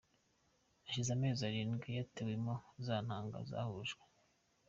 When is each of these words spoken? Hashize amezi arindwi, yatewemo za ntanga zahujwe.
Hashize 0.83 1.09
amezi 1.13 1.41
arindwi, 1.49 1.89
yatewemo 1.97 2.53
za 2.85 2.95
ntanga 3.05 3.37
zahujwe. 3.49 4.03